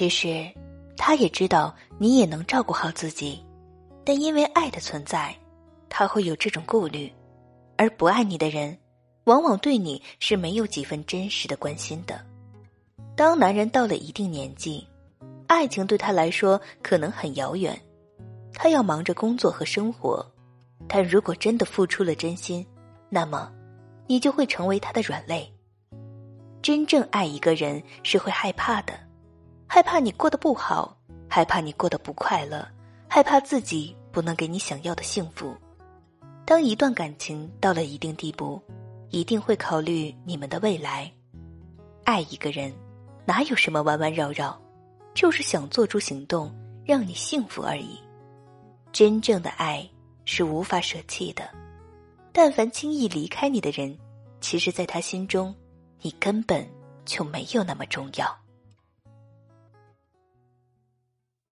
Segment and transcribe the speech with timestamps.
[0.00, 0.50] 其实，
[0.96, 3.44] 他也知道你也能照顾好自己，
[4.02, 5.36] 但因为爱的存在，
[5.90, 7.12] 他会有这种顾虑。
[7.76, 8.74] 而不爱你的人，
[9.24, 12.18] 往往对你是没有几分真实的关心的。
[13.14, 14.88] 当男人到了一定年纪，
[15.48, 17.78] 爱情对他来说可能很遥远，
[18.54, 20.26] 他要忙着工作和生活。
[20.88, 22.66] 但如果真的付出了真心，
[23.10, 23.52] 那么，
[24.06, 25.52] 你就会成为他的软肋。
[26.62, 28.94] 真正爱一个人是会害怕的，
[29.72, 30.96] 害怕你过得不好，
[31.28, 32.66] 害怕你过得不快乐，
[33.08, 35.56] 害怕自己不能给你想要的幸福。
[36.44, 38.60] 当一段感情到了一定地步，
[39.10, 41.08] 一定会考虑你们的未来。
[42.02, 42.74] 爱一个人，
[43.24, 44.60] 哪有什么弯弯绕绕，
[45.14, 46.52] 就是想做出行动
[46.84, 47.96] 让你幸福而已。
[48.90, 49.88] 真正的爱
[50.24, 51.48] 是无法舍弃的。
[52.32, 53.96] 但凡轻易离开你的人，
[54.40, 55.54] 其实，在他心中，
[56.02, 56.68] 你根本
[57.04, 58.36] 就没有那么重要。